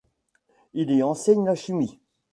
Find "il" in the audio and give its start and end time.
0.73-0.89